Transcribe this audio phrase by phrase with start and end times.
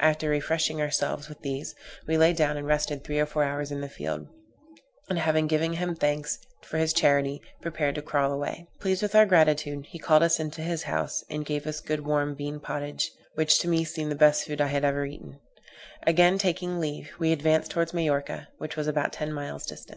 [0.00, 1.72] After refreshing ourselves with these,
[2.08, 4.26] we lay down and rested three or four hours in the field;
[5.08, 8.66] and, having given him thanks for his charity, prepared to crawl away.
[8.80, 12.34] Pleased with our gratitude, he called us into his house, and gave us good warm
[12.34, 15.22] bean pottage, which to me seemed the best food I had ever ate.
[16.04, 19.94] Again taking leave, we advanced towards Majorca, which was about ten miles distant.